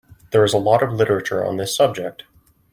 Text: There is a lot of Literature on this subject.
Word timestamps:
There 0.31 0.43
is 0.43 0.51
a 0.51 0.57
lot 0.57 0.81
of 0.81 0.91
Literature 0.93 1.45
on 1.45 1.57
this 1.57 1.75
subject. 1.75 2.23